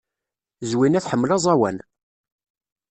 Zwina 0.69 0.99
tḥemmel 1.05 1.31
aẓawan. 1.37 1.77